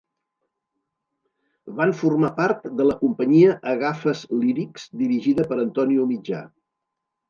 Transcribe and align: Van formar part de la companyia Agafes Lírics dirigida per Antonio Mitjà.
Van 1.81 1.93
formar 1.99 2.33
part 2.41 2.67
de 2.81 2.89
la 2.89 2.97
companyia 3.05 3.55
Agafes 3.77 4.27
Lírics 4.43 4.91
dirigida 5.07 5.51
per 5.55 5.63
Antonio 5.71 6.13
Mitjà. 6.15 6.47